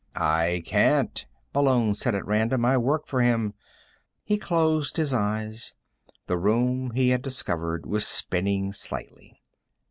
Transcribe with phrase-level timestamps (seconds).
[0.15, 2.65] "I can't," Malone said at random.
[2.65, 3.53] "I work for him."
[4.23, 5.75] He closed his eyes.
[6.25, 9.43] The room, he had discovered, was spinning slightly.